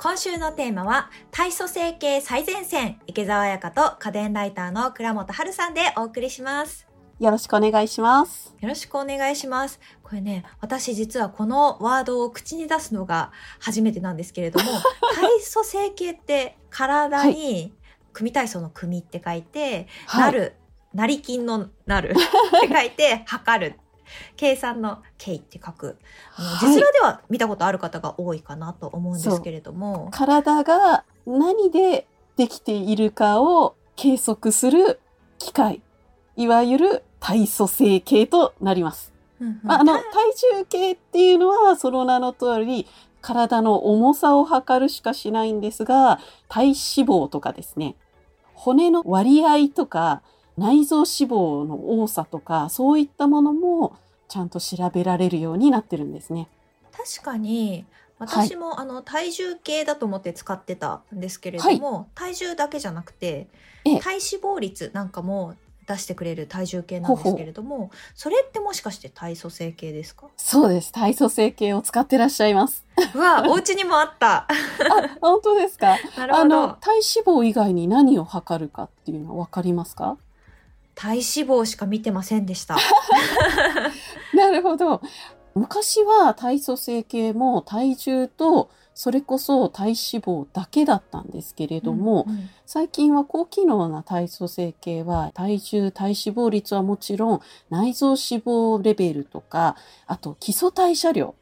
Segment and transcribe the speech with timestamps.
[0.00, 6.86] 今週のテーマは、体組成系最前線、池澤彩香と家電ライターの倉本春さんでお送りします。
[7.18, 8.54] よろしくお願いします。
[8.60, 9.80] よろしくお願いします。
[10.04, 14.70] これね、私実はこのワードを口に出すのが初めてなんですけれども、
[15.16, 17.74] 体組成系って体に、
[18.12, 20.54] 組体操の組って書いて、はいなる、
[20.94, 23.80] なり金のなるって書いて、測る。
[24.36, 25.96] 計算の計って書く。
[26.60, 30.08] 実話では見たことある方が多いかなと思うんですけれども。
[30.12, 35.00] 体が何でできているかを計測する
[35.38, 35.82] 機械、
[36.36, 39.12] いわゆる体組成計となります。
[39.40, 40.04] うんうんまああの、体
[40.58, 42.86] 重計っていうのはその名の通り、
[43.20, 47.96] 体の重さを測るしかしないんですが、体脂肪とかですね、
[48.54, 50.22] 骨の割合とか、
[50.58, 53.96] 内臓脂肪の多さとか、そういったものも
[54.28, 56.48] ちゃんと調べられるようになってるんですね。
[56.92, 57.84] 確かに
[58.18, 63.46] 私も、あの体重計だと思って使ってたんですけれども、体重だけじゃなくて
[63.84, 65.54] ええ体脂肪率なんかも
[65.86, 70.26] 出してくれる体重計なんですけれどもそれってもしかして体組成計ですか？
[70.36, 70.92] そうです。
[70.92, 72.84] 体組成計を使ってらっしゃいます。
[73.14, 74.48] うわ お家にもあったあ、
[75.22, 75.96] 本当ですか？
[76.18, 80.18] なるほあの、ど体脂肪以外に何を測るかっていうのはわかりますか？
[80.98, 82.76] 体脂肪しか見てませんでした
[84.34, 85.00] なるほど。
[85.54, 99.74] 昔は体組成計も体重とそれこそ体脂肪だけだったんですけれども、うんうん最近は高機能な体組成計は体重、体脂肪率はもちろん内臓脂肪レベルとか、
[100.06, 101.34] あと基礎代謝量。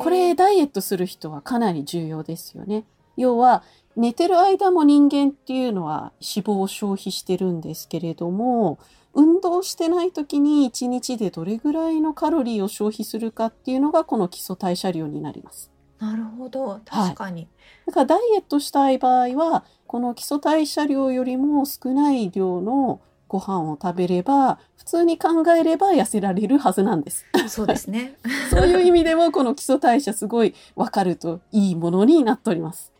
[0.00, 2.84] これダイエットする人はかなり重要ですよね。
[3.16, 3.62] 要は
[3.96, 8.78] 寝てる間も人間っていうのは脂肪を消費してるんですけれども、
[9.14, 15.70] 運動してない時に1日でどれぐらいのカロリーを消費するかっていうのがこの基礎代謝量になります。
[16.00, 17.48] なるほど確かに、
[17.86, 27.24] だからダイエットしたい場合は、この基礎代謝量よりも少ない量のご飯を食べれば、普通に考えれば痩せられるはずなんです。
[27.48, 28.16] そうですね
[28.50, 32.93] そういう意味でもこの基礎代謝すごい分かるといいものになっております。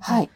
[0.00, 0.30] はい。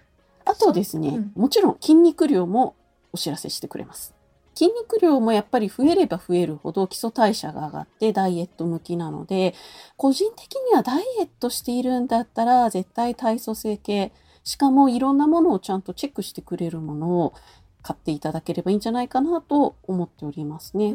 [0.44, 2.74] あとですね、うんもちろん筋肉量も
[3.12, 4.14] お知らせしてくれます。
[4.54, 9.54] 筋肉量もやっぱり増えれば増えるほど基礎代謝が上がってダイエット向きなので、
[9.96, 14.12] 個人的にはダイエットしているんだったら絶対体組成計、
[14.44, 17.34] しかもいろんなものをちゃんとチェックしてくれるものを
[17.82, 20.94] 買っていただければいいんじゃないかなと思っておりますね。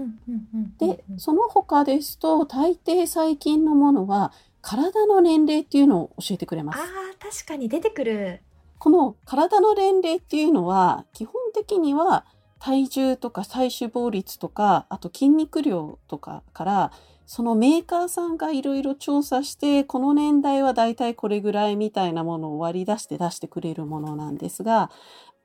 [0.79, 6.83] で、その他ですと、大抵最近のものは体の年齢っていうのを教えてくれますあ。
[6.83, 8.41] ー確かに出てくる
[8.79, 12.25] この体の年齢っていうのは基本的には
[12.59, 16.91] 体重とか体脂肪率とかあと筋肉量とかから
[17.25, 24.89] そのメーカーさんがいろいろ調査してこの年代はだいたいこれぐらいみたいなものを割り出して出してくれるものなんですが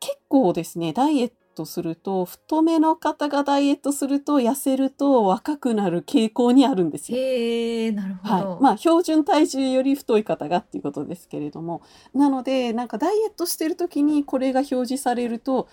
[0.01, 7.19] 結構ですねダイエットすると太めの方がダイエットすると痩せると若くなる傾向にあるんですよ。
[7.19, 11.83] へえなるほど、はい、まあ標準体重より太い方がっていうことですけれども。
[12.13, 15.69] なのでなんかダイエットしてる時にこれが表示されると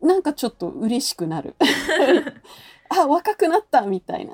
[0.00, 1.54] なんかちょっと嬉しくなる。
[2.88, 4.32] あ若くなったみたいな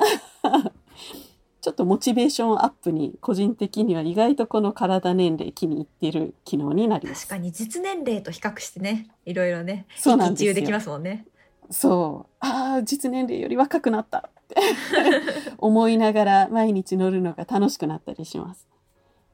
[1.61, 7.27] ちょっとモチベーションアップに個人的には意外とこの体年齢気に入っている機能になります。
[7.27, 10.55] 確かに実年齢と比較してねいろいろねそうなんですよ。
[10.55, 11.27] できますもんね。
[11.71, 12.37] そう。
[12.41, 14.57] ああ実年齢より若くなったって
[15.59, 18.67] 思いながら毎日乗るのが楽しくなったりします。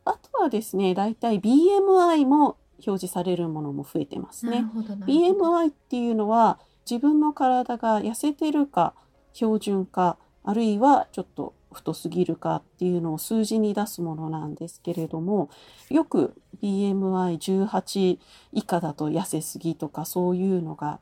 [0.04, 2.56] あとはですね、だいたい BMI も
[2.86, 4.64] 表示されるものも増えてますね。
[5.06, 6.58] BMI っていうのは
[6.88, 8.94] 自分の体が痩せてるか
[9.32, 15.50] 標準かあるいはちょっと太すぎるかっていうのを数字に出すものなんですけれども
[15.90, 18.18] よく BMI18
[18.52, 21.00] 以下だと痩せすぎとかそういうのが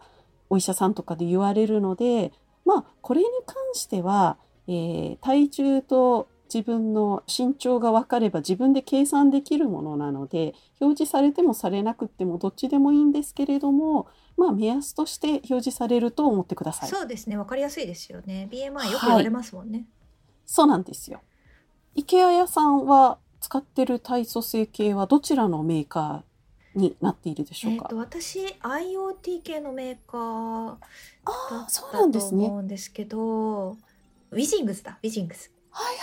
[0.50, 2.32] お医者さんとかで言われるので
[2.64, 14.06] まあこれに関しては、えー体重と自分の身長が分かれば自分で計算できるものなので表示されてもされなくてもどっちでもいいんですけれども
[14.36, 16.88] まあ目安として表示されると思ってください。
[16.88, 17.36] そうですね。
[17.36, 18.48] わかりやすいですよね。
[18.52, 19.86] BMI よく言われますもんね、
[20.46, 21.20] そうなんですよ。
[21.94, 30.76] 池谷屋さんは使ってる体組成計はどちらのメーカーになっているでしょうか、えっと私 IoT 系のメーカーだ
[31.62, 32.46] ったとなんですね。
[32.46, 33.76] 思うんですけど
[34.30, 35.96] ウィジングスだウィジングスはい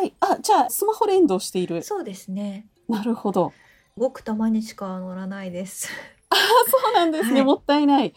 [0.00, 0.36] はいはい。
[0.36, 1.82] あ、じゃあスマホ連動している。
[1.82, 3.52] そうですねなるほど。
[3.96, 5.88] ごくたまにしか乗らないです
[6.28, 8.12] あそうなんですね、はいもったいない。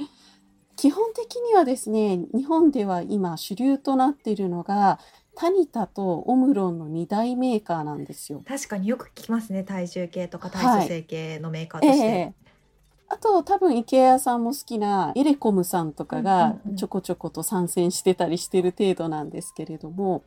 [0.75, 4.99] 基本的にはですね、日本では今主流となっているのが、
[5.39, 8.43] タニタとオムロンの2大メーカーなんですよ。
[8.45, 9.63] 確かによく聞きますね。
[9.63, 12.33] 体重計とか体組成計のメーカーとして、ええ。
[13.07, 20.23] あと多分 IKEA さんも好きなエレコムさんとかがちょこちょこと参戦してたりしてる程度なんですけれども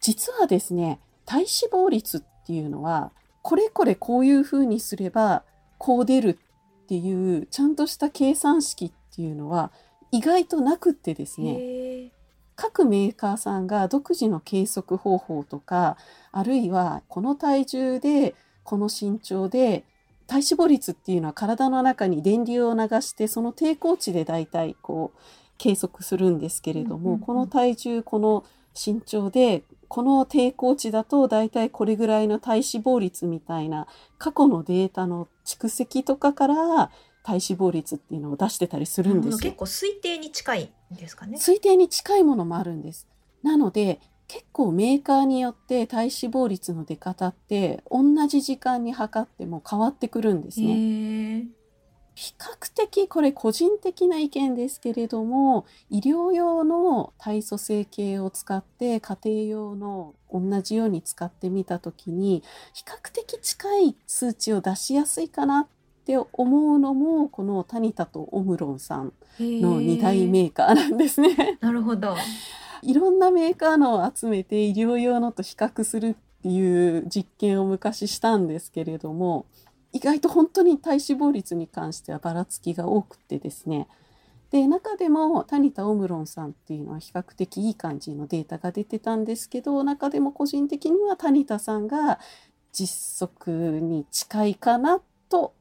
[0.00, 3.12] 実はですね体脂肪率っていうのは
[3.42, 5.44] これこれこういうふうにすれば
[5.78, 9.70] こう出るっていうちゃんとした計算式っていうのは
[10.10, 12.10] 意外となくってですね
[12.60, 15.96] 各メーカーさんが独自の計測方法とか
[16.30, 18.34] あるいはこの体重で
[18.64, 19.84] この身長で
[20.26, 25.18] 体脂肪率っていうのは体の中に電流を流してその抵抗値で大体こう
[25.56, 33.86] 計測するんですけれども、うんうんうんこの体重この身長でこの抵抗値だと大体これぐらいの体脂肪率みたいな
[34.18, 36.54] 過去のデータの蓄積とかから
[37.22, 39.56] 体脂肪率っていうのを出してたりするんですよど結。
[39.56, 43.06] 構推定に近いんですかね推定に近いものもあるんです。
[43.42, 51.48] なので結構メーカーによって体脂肪率の出方って同じ時間に測っても変わってくるんですね。
[52.14, 62.42] 比較的これ個人的な意見ですけれども医療用の体組成計を使って家庭用の同じように使ってみた時に
[62.74, 65.66] 比較的近い数値を出しやすいかなっ
[66.04, 71.58] て思うのもこのタニタとオムロンさんの2大メーカーなんですね。
[71.60, 72.14] なるほど。
[72.82, 79.44] いろんなメーカーのを集めて医療用のと比較するっていう実験を昔したんですけれども
[79.92, 83.88] 意外と本当に体脂肪率に関してはばらつきが多くてですね。
[84.50, 92.18] で中でもタニタ・オムロンさんっていうのは比較的いい感じのデータが出てたんですけど中でも個人的にはタニタさんが
[92.72, 95.54] 実測に近いかなと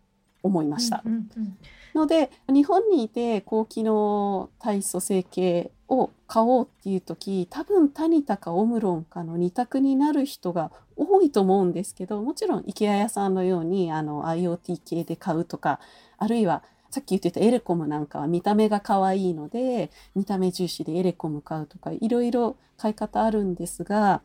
[0.44, 1.02] 思いました。
[1.06, 1.58] うんうんうん
[1.96, 15.80] ので日本にいて高機能体組成計を買おうっていう時多分タニタかオムロンかの2択になる人が多いと思うんですけどもちろん IKEA 屋さんのようにあの IoT 系で買うとか
[16.18, 24.22] あるいはさっき言ってたエレコムなんかは見た目が可愛いので見た目重視でエレコム買うとかいろいろ買い方あるんですが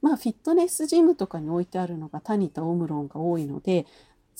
[0.00, 3.86] まあフィットネスジムとかに置いてあるのがタニタオムロンが多いので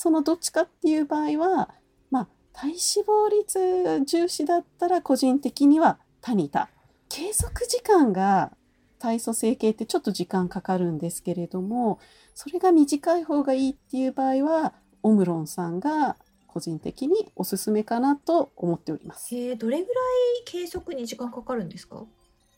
[0.01, 1.71] そのどっちかっていう場合は
[2.09, 6.71] まあ体脂肪率重視だったら個人的にはタニタ
[7.09, 8.53] 計測時間が
[9.01, 11.99] 体組成計ってちょっと時間かかるんですけれども
[12.33, 14.73] それが短い方がいいっていう場合は
[15.03, 16.17] オムロンさんが
[16.47, 19.35] 個人的におすすめかなと思っております。
[19.35, 22.05] へえどれぐらい計測に時間かかるんですか？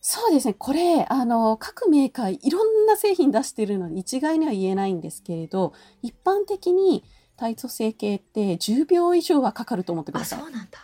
[0.03, 0.55] そうですね。
[0.55, 7.05] これ、あの、各メーカーいろんな製品出してるので一概には言えないんですけれど、一般的に
[7.41, 10.41] 体組成計って10秒以上はかかると思ってくあださい。
[10.41, 10.79] そうなんだ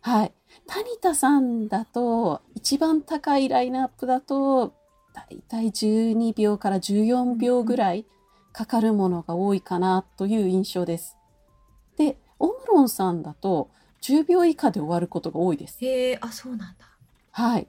[0.00, 0.32] はい。
[0.68, 4.72] タニタさんだと、一番高いラインナップだと、
[5.12, 8.06] だいたい12秒から14秒ぐらい
[8.52, 11.16] かかるものが多いかなという印象です。
[11.96, 13.70] で、オムロンさんだと
[14.02, 15.84] 10秒以下で終わることが多いです。
[15.84, 16.86] へえあそうなんだ
[17.32, 17.66] はい。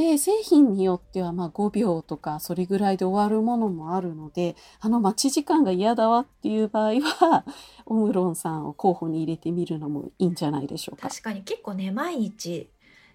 [0.00, 7.44] で、製品によってはまあ5秒とかそれぐらいで終わるものもあるので、あの待ち時間が嫌だわっていう場合は、
[7.84, 11.10] オムロンさんを候補に入れてみるのもいいんじゃないでしょうか。
[11.10, 12.70] 確かに結構ね毎日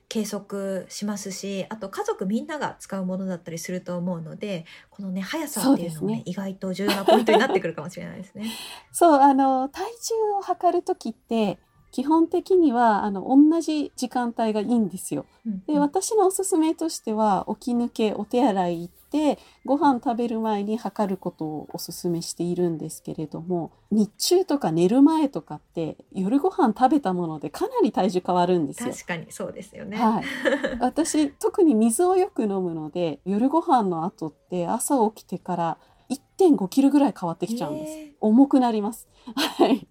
[0.08, 8.52] 計測しますしあと家族みんなが使うものだったりすると思うのでこのね速さっていうのもねね意外と重要なポイントになってくるかもしれないですね。
[8.94, 11.58] そう、あの、体重を測るときって、
[11.96, 15.26] 基本的には、あの、同じ時間帯がいいんですよ。
[15.66, 28.92] で、私のおすすめとしては、起き抜け、お手洗い行って、ご飯食べる前に測ることをおすすめしているんですけれども、日中とか寝る前とかって、夜ご飯食べたものでかなり体重変わるんですよ。
[28.92, 29.96] 確かにそうですよね。
[29.96, 30.24] はい。
[30.82, 35.78] 私、特に水をよく飲むので、夜ご飯の後って朝起きてから
[36.10, 38.02] 1.5キロぐらい変わってきちゃうんです。
[38.20, 39.08] 重くなります。
[39.34, 39.88] はい。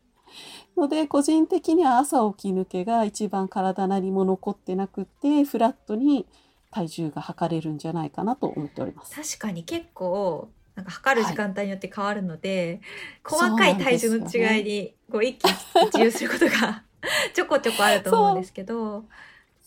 [0.77, 6.27] ので、個人的には朝起き抜けが一番体何も残ってなくって、フラットに
[6.71, 9.15] 体重が測れるんじゃないかなと思っております。
[9.15, 12.81] 確かに結構なんか測る時間帯によって変わるので、
[13.27, 15.49] そう細かい体重の違いにこう一喜
[15.89, 16.83] 一憂することが
[17.33, 19.05] ちょこちょこあると思うんですけど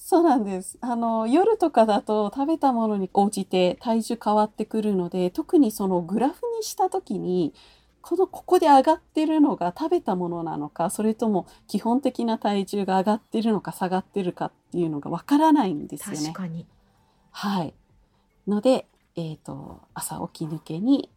[0.08, 0.78] そうなんです。
[0.80, 7.54] あの、夜とかだと食べたものに応じて体重変わってくるので、特にそのグラフにしたときに、
[8.08, 16.28] この、ここで上がってるのが食べたものなのか、それとも基本的な体重が上がってるのか下がってるかっていうのがわからないんですよね。
[16.28, 16.66] 確かに
[17.32, 17.74] はい。
[18.48, 18.88] ので、
[19.18, 21.12] えっ、と、朝起き抜けに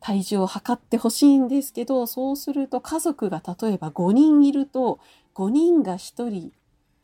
[0.00, 5.00] 体重を測ってほしいんですけど、そうすると家族が例えば5人いると、
[5.34, 5.98] 5人が1
[6.30, 6.52] 人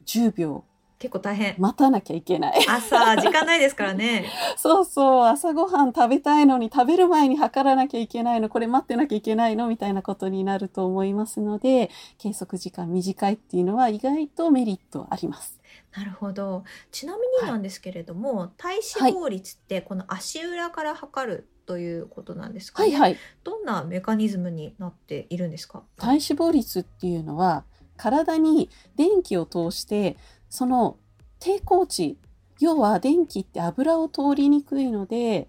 [0.07, 0.65] 10秒
[0.99, 1.55] 結構大変。
[1.59, 2.67] 待たなきゃいけない。
[2.69, 4.25] 朝、時間ないですからね。
[4.57, 15.61] そうそう、朝ごはん食べたいのに食べる前に測らなきゃいけないの、これ待ってなきゃいけないのみたいなことになると思いますので、計測時間短いっていうのは意外とメリットあります。
[15.95, 16.65] なるほど。
[16.91, 22.91] ちなみになんですけれども、体脂肪率ってこの足裏から測るということなんですかね。
[22.93, 23.17] はいはい。
[23.45, 25.83] どんなメカニズムになっているんですか？
[25.99, 27.65] 体脂肪率っていうのは
[27.97, 30.17] 体に電気を通して
[30.49, 30.99] その
[31.41, 32.19] 抵抗値
[32.61, 35.49] 要は電気って油を通りにくいので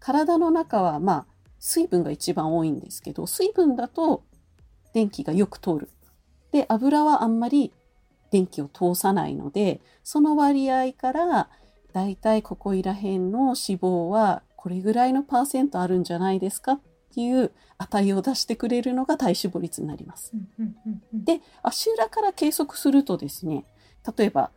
[0.00, 1.26] 体の中はまあ
[1.58, 4.24] 水分が一番多いんですけど水分だと
[4.94, 5.90] 電気がよく通る。
[6.52, 7.72] で油はあんまり
[8.30, 11.48] 電気を通さないのでその割合から
[11.92, 16.80] だいたいここいら辺の脂肪はこれぐらいのパーセントあるんじゃないですかっ
[17.14, 20.32] ていう値を出してくれるのが体脂肪率になります。
[21.12, 23.64] で足裏から計測するとですね
[24.16, 24.50] 例えば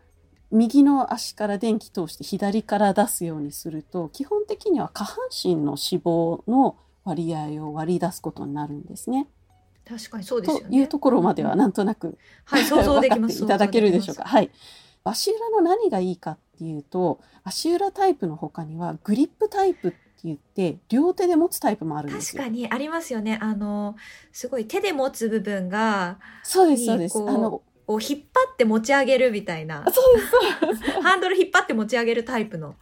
[0.51, 9.27] 右の足から電気通して左から出すようにすると基本的には下半身の脂肪の割合を割り出すことになるんですね。
[9.87, 10.69] 確かにそうですよね。
[10.69, 13.43] というところまではなんとなくはい、 想像でき分ます。
[13.43, 14.23] いただけるでしょうか。
[14.23, 14.51] 想はい。
[15.03, 22.33] 足裏の何がいいかっていうと足裏タイプの他にはグリップタイプって言って両手で持つタイプもあるんです。
[22.33, 22.49] 確か。
[22.49, 23.39] にありますよね。
[23.41, 23.95] あの、
[24.31, 27.17] すごい手で持つ部分が、そうですそうです。
[27.17, 30.29] あのこう引っ張って持ち上げるみたいな、そうです
[30.61, 31.01] そうです。
[31.01, 32.75] ハンドル引っ張って持ち上げるタイプの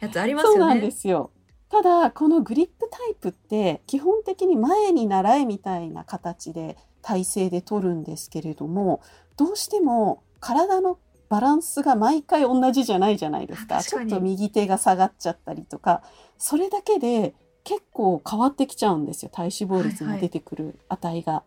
[0.00, 0.58] やつありますよね。
[0.58, 1.30] そうなんですよ。
[1.68, 9.00] ただこのグリップタイプって基本的に前に習えみたいな形で体勢で取るんですけれども
[9.36, 10.98] どうしても体の
[11.28, 16.02] バランスが毎回同じじゃないじゃないですかちょっと右手が下がっちゃったりとか
[16.38, 17.34] それだけで
[17.64, 21.44] 結構変わってきちゃうんですよ体脂肪率はいはいに出てくる値が。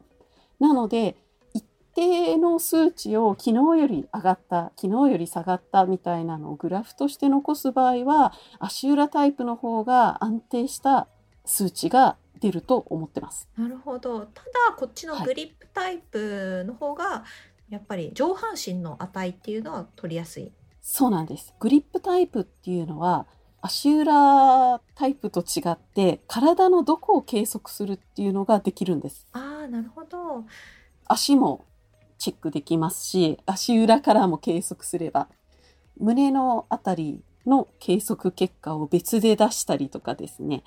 [0.59, 1.30] なので一
[1.93, 11.07] 定の数値を昨日より上がった昨日より下がったみたいなのをグラフとして残す場合は足裏タイプの方が安定した
[11.45, 13.47] 数値が出ると思ってます。
[13.57, 14.21] なるほど。
[14.21, 17.23] ただ、こっちのグリップタイプの方が、
[17.69, 20.51] やっぱり上半身の値っていうのは取りやすい。
[20.81, 21.53] そうなんです。
[21.59, 23.27] グリップタイプっていうのは
[23.61, 29.27] 足裏タイプと違って体のどこを計測するっていうのができるんです。
[29.31, 30.43] ああ、なるほど。
[31.07, 31.65] 足も
[32.21, 35.27] チェックできますし足裏からも計測すれば
[35.97, 40.63] 胸のあたりの計測結果を別で出したりとかですね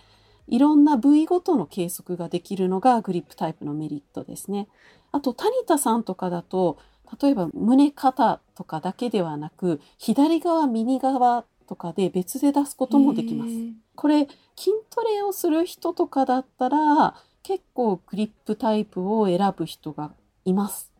[0.48, 4.68] いろんな部位ごとの計測ができるのがグリップタイプのメリットですね。
[5.10, 6.76] あと谷田さんとかだと
[7.22, 13.50] 例えば胸肩とかだけではなく左側右側とかで別で出すこともできます
[13.94, 20.12] これ筋トレをする人とかだったら結構グリップタイプを選ぶ人が
[20.44, 20.93] います。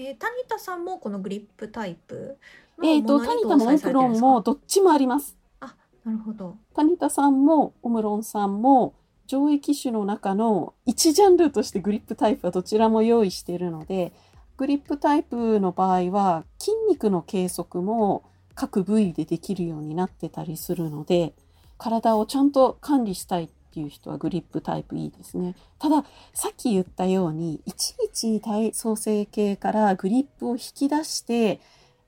[0.00, 2.38] えー、谷田さんもこのグリップタイプ
[2.78, 5.36] のえっ、とものに谷田もオムロンもどっちもあります。
[5.60, 6.56] なるほど。
[6.74, 8.94] 谷田さんもオムロンさんも
[9.26, 14.12] 上位機種の中の1ジャンルとしてグリップタイプはどちらも用意しているので
[14.56, 18.22] グリップタイプの場合は筋肉の計測も
[18.54, 21.34] 各部位でできるようになってたりするので
[21.76, 25.54] 体をちゃんと管理したいっていう人はグリップタイプいいですね。
[25.78, 26.04] ただ
[26.34, 31.60] さっき言ったようにいちいち体組成計からグリップを引き出して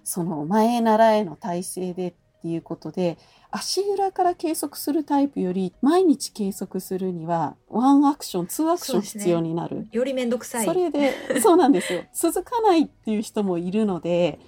[0.03, 3.19] その前習えの体勢でっていうことで
[3.53, 9.87] 足裏から計測するタイプより毎日計測するにはワンアクションツーアクション必要になる。
[9.93, 10.67] よりめんどくさい。
[10.67, 14.41] それでそうなんですよ続かないっていう人もいるので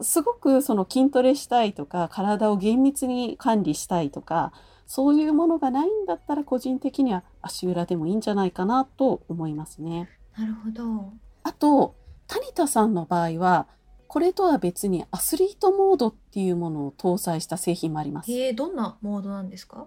[0.00, 4.52] すごくその筋トレしたいとか体を厳密に管理したいとか
[4.86, 10.08] そういうものがないんだったら個人的には足裏でもいいんじゃないかなと思いますね。
[10.38, 11.12] なるほど。
[11.42, 11.94] あと
[12.26, 13.66] 谷田さんの場合は
[14.06, 18.30] これとは別にアスリートモードっていうものを搭載した製品もあります。
[18.32, 19.86] えー、どんなモードなんですか？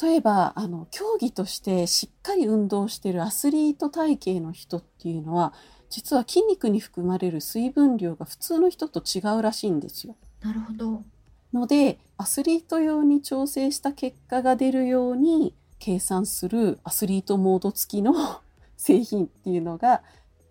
[0.00, 5.52] 例えばあの競技としてしっかり運動しているアスリート体型の人っていうのは
[5.90, 10.16] 実は筋肉に含まれる水分量が普通の人と違うらしいんですよ。
[10.40, 11.02] なるほど。
[11.52, 18.14] のでアスリート用に調整した結果が出るように計算するアスリートモード付きの
[18.76, 20.02] 製品っていうのが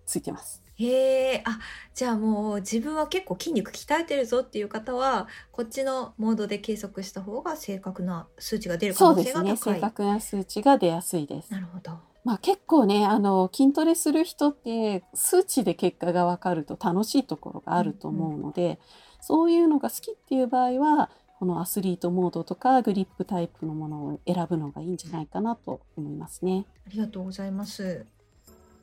[0.06, 0.62] ついてます。
[0.76, 1.60] へえ、あ、
[1.94, 9.74] じゃあもう自分は結構筋肉鍛えてるぞっていう方は、こっちのモードで計測した方が正確な数値が出る可能そうですね性が高い。
[9.76, 11.52] 正確な数値が出やすいです。
[11.52, 12.00] なるほど。
[12.24, 18.80] まあ結構ねあの筋トレする人って数値で結果が分かると楽しいところがあると思うので、
[19.22, 21.10] そういうのが好きっていう場合は
[21.40, 26.66] このアスリートモードとかグリップタイプのものを選ぶのがいいんじゃないかなと思いますね。
[26.86, 28.06] ありがとうございます。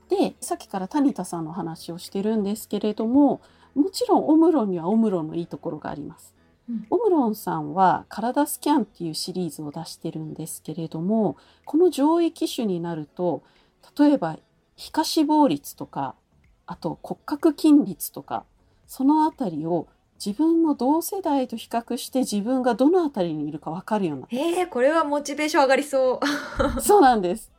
[0.09, 3.43] でさっきから谷田さんの話をしてるんですけれども
[3.75, 6.35] もちろんオムロンにはオムロンのいいところがあります。
[6.69, 13.43] うんオムロンさんは「体スキャン」っていうシリーズを出してるんですけれどもこの上位機種になると
[13.99, 14.37] 例えば
[14.77, 16.15] 皮下脂肪率とか
[16.67, 18.45] あと骨格筋率とか
[18.87, 19.87] そのあたりを
[20.25, 26.21] 自分の同世代と比較して自分がどのあたりにいるか分かるようになってえー、これはモチベーション上がりそ
[26.77, 26.81] う。
[26.83, 27.51] そうなんです。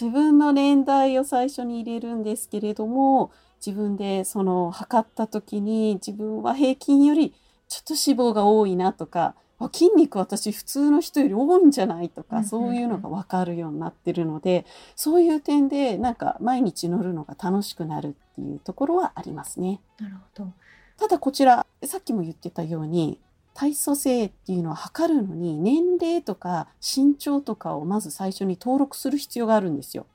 [0.00, 3.30] 自分の年代を最初に入れるんですけれども、
[3.64, 7.34] 自分でその測った時に自分は平均より
[7.68, 19.80] ちょっと脂肪が多いなとか、あ筋肉私普通の人より多いんじゃないとか、そういうのがわかるようになってるので、そういう点でなんか毎日乗るのが楽しくなるっていうところはありますね。
[19.98, 20.52] なるほど。
[20.98, 23.18] ただこちら、さっきも言ってたように、
[23.54, 30.06] 体組成っていうのは測るのに年齢とか身長とかをまず最初に登録する必要があるんですよ。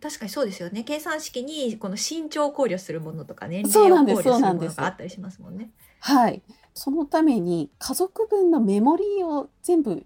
[0.00, 0.84] 確かにそうですよね。
[0.84, 5.70] 計算式にこの身長を考慮するものとか年齢を考慮するものがあったりしますもんね。
[5.98, 6.42] はい。
[6.72, 10.04] そのために家族分のメモリーを全部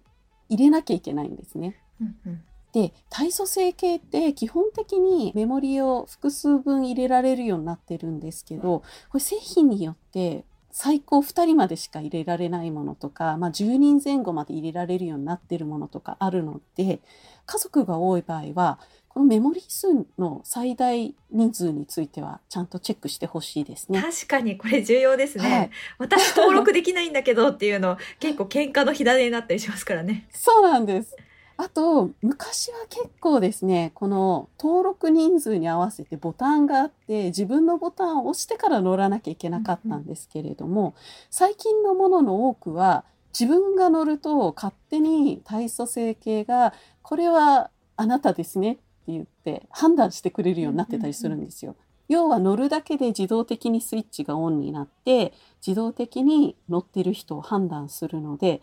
[0.49, 1.77] 入れなきゃいけないんですね。
[2.01, 2.43] うんうん。
[2.79, 17.01] で、体組成計って基本的にメモリーを複数分入れられるようになってるんですけど、これ製品によって最高2人までしか入れられないものとか、まあ、10人前後まで入れられるようになってるものとかあるので、
[17.47, 24.01] 家族が多い場合は、このメモリー数の最大人数についてはちゃんとチェックしてほしいですね。
[24.01, 25.51] 確かにこれ重要ですね。
[25.51, 30.29] はい私登録できないんだけどっていうの結構喧嘩の火種になったりしますからね。
[30.31, 31.17] そうなんです。
[31.61, 40.95] あと、昔は結構ですね、この登録人数に合わせてボタンがあって、自分のボタンを押してから乗らなきゃいけなかったんですけれども、
[41.31, 43.05] 最近のものの多くは、
[43.39, 51.75] 自分が乗ると勝手に体組成計が、これはあなたですねって言って判断してくれるようになってたりするんですよ。
[52.09, 55.33] 要は乗るだけで自動的にスイッチがオンになって、
[55.67, 58.63] 自動的に乗ってる人を判断するので、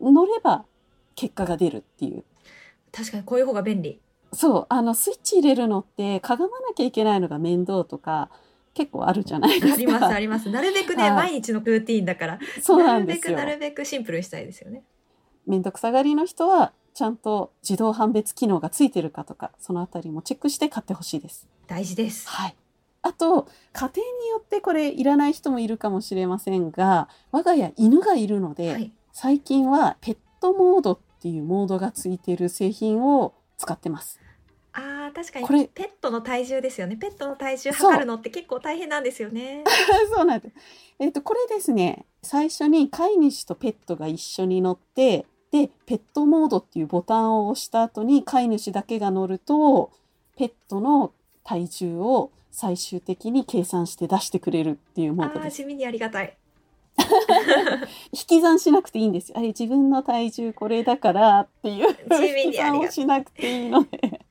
[0.00, 0.64] 乗れば
[1.18, 2.22] 結果が出るっていう。
[2.92, 4.00] 確かにこういう方が便利。
[4.32, 8.30] そう、あの、スイッチ入れるのって、かがまなきゃいけないのが面倒とか、
[8.72, 9.74] 結構あるじゃないですか。
[9.74, 10.48] ありますあります。
[10.48, 12.38] なるべくね、はい毎日のルーティーンだから。
[12.62, 13.36] そうななんるべくですよ。
[13.38, 14.84] なるべくシンプルにしたいですよね。
[15.44, 21.48] めんどくさがりの人は、ちゃんと自動判別機能がついてるかとか、そのあたりもチェックして買ってほしいです。
[21.66, 22.28] 大事です。
[22.28, 22.56] はい。
[23.02, 28.92] あと、家庭によってこれいらない人もいるかもしれませんが、我が家犬がいるので、はい。
[29.12, 34.20] 最近はペットモードっていうモードがついている製品を使ってます。
[34.72, 36.96] ああ、確かにこれペットの体重ですよね。
[36.96, 39.64] ペットの体重測るのって結構大変なんですよね。
[40.14, 40.54] そうなんです。
[40.98, 49.90] えっ、と、これですね、最初に飼い主とペットが一緒に乗って、で、ペットモードっていうボタンを押した後に飼い主だけが乗ると、
[50.36, 55.56] ペットの体重を最終的に計算して出してくれるっていうモードです。
[55.56, 56.36] 地味にありがたい。
[58.12, 59.38] 引き算しなくていいんですよ。
[59.38, 61.88] あれ、自分の体重これだからっていう
[62.44, 64.24] 引き算をしなくていいので。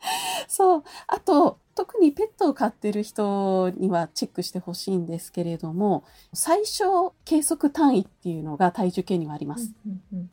[0.48, 0.84] そう。
[1.06, 9.74] あと、特にペットを飼ってる人にはチェックしてほしいんですけれども、最小計測単位っていうのが体重計にはあります。
[9.84, 10.30] うんうんうん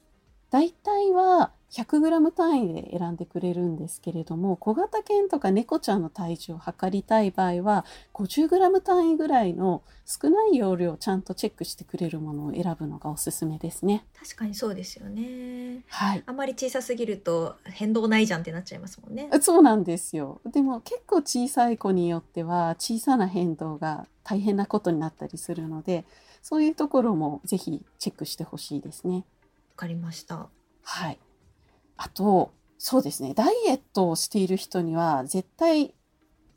[0.54, 14.06] 大体は 100g 単位で選んでくれるんですけれども、小型犬とか猫ちゃんの体重を測りたい場合は、50g 単位ぐらいの少ない容量をちゃんとチェックしてくれるものを選ぶのがおすすめですね。
[14.13, 15.84] 確かにそうですよね。
[15.88, 16.24] はい。
[16.24, 19.32] あまり小さすぎると変動ないじゃんってなっちゃいますもんね。
[19.42, 20.39] そうなんですよ。
[20.46, 26.06] でも結構小さい子によっては小さな変動が大変なことになったりするので、
[26.44, 29.24] そういうところもぜひチェックしてほしいですね。
[29.76, 30.50] わかりました。
[30.84, 31.20] はい。
[31.98, 33.34] あと、そうですね。
[33.34, 35.94] ダイエットをしている人には絶対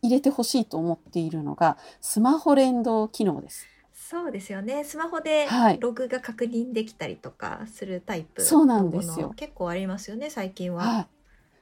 [0.03, 3.67] 入れてほしいと思っているのがスマホ連動機能です。
[3.95, 4.85] そうですよね。
[4.85, 10.85] スマホではいログが確認できたりとかするタイプそうなんですよ結構ありますよね、最近は。
[10.85, 11.07] はい。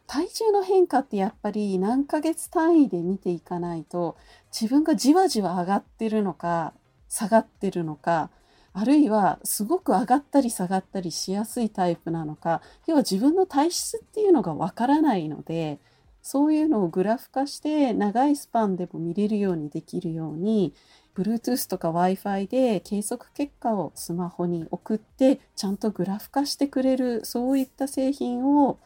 [0.07, 4.17] 体重の変化ってやっぱり何ヶ月単位で見ていかないと
[4.53, 6.75] 自分がじわじわ上がってるのか
[7.09, 8.31] 下がってるのか
[8.77, 15.79] あるいはすごく上がったり下がったりしやすいタイプなのか要は自分の体質っていうのがわからないので
[16.23, 20.75] そういうのをグラフ化して長いスパンでも見れるようにできるように
[21.15, 28.79] Bluetooth とか Wi-Fi で計測結果をスマホに送ってちゃんとグラフ化してくれるそういった製品を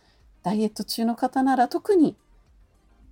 [0.43, 2.17] ダイエット中の方なら特に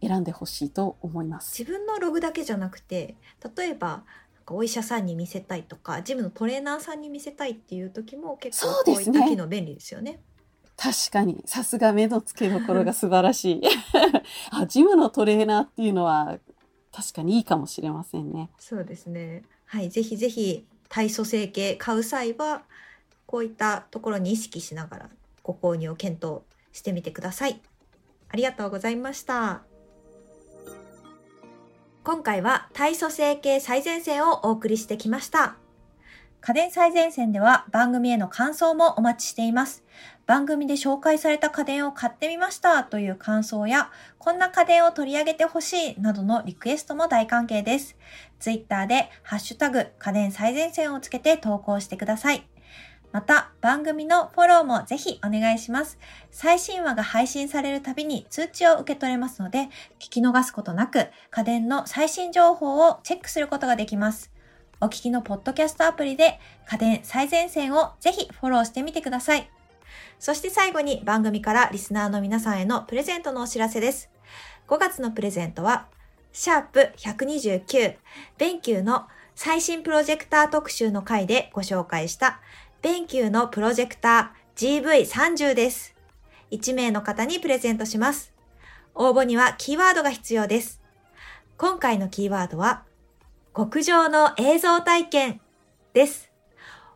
[0.03, 1.59] 選んでほしいと思います。
[1.59, 3.17] 自分のログだけじゃなくて、
[3.57, 4.05] 例えば
[4.47, 10.21] かお医者さんに見せたいとか、ジムのトレーナーさんに見せたいっていう時も結構こういった機能便利ですよね。
[10.77, 13.63] 確かにさすが目の付けどころが素晴らしい
[14.53, 16.39] あジムのトレーナーっていうのは
[16.93, 18.51] 確かにいいかもしれませんね。
[18.59, 19.43] そうですね。
[19.65, 22.63] はい、ぜひぜひ体組成計買う際は
[23.27, 25.11] こういったところに意識しながら
[25.43, 27.61] ご購入を検討してみてください。
[28.29, 29.63] ありがとうございました。
[32.07, 35.57] 今回は体組成計最前線をお送りしてきました。
[36.41, 39.83] 家電最前線では番組への感想もお待ちしています。
[40.25, 47.97] 番組で紹介された家電を買ってみましたという感想や、こんな家電を取り上げてほしいなどのリクエストも大歓迎です。
[48.39, 52.47] ツイッターでハッシュタグ家電最前線をつけて投稿してください。
[53.13, 55.99] また、番組のフォローもぜひお願いします。
[56.31, 64.31] 最新話が配信されるたびに通知を受け取れますので、聞き逃すことなく家電の最新情報をチェックすることができます。
[64.81, 69.51] お聞きのポッドキャストアプリで家電最前線をぜひフォローしてみてください。
[70.19, 74.11] そして最後に番組からリスナーの皆さんへのプレゼントのお知らせです。
[74.69, 75.87] 5月のプレゼントは、
[76.33, 77.97] シャープ129、
[78.37, 82.41] BenQ の最新プロジェクター特集の回でご紹介した
[82.83, 85.95] BenQ のプロジェクター GV30 です。
[86.51, 88.33] 1名の方にプレゼントします。
[88.95, 90.81] 応募にはキーワードが必要です。
[91.57, 92.85] 今回のキーワードは、
[93.57, 95.41] 極上の映像体験
[95.95, 96.31] です。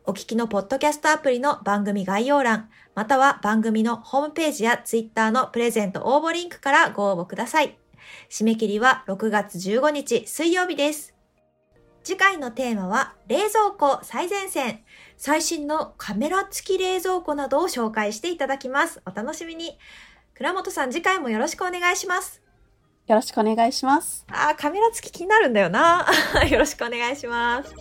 [0.05, 7.79] お聞きのポッドキャストアプリの番組概要欄、または番組のホームページやツイッターのプレゼント応募リンクからご応募ください。
[8.29, 11.19] 締め切りは6月15日水曜日です。
[12.11, 14.81] 次回のテーマは冷蔵庫最前線。
[15.16, 19.01] 最新のカメラ付き冷蔵庫などを紹介していただきます。
[19.07, 19.79] お楽しみに。
[20.35, 22.42] 倉本さん次回もよろしくお願いします。
[23.07, 24.27] よろしくお願いします。
[24.29, 26.05] あ、カメラ付き気になるんだよな。
[26.51, 27.73] よろしくお願いします。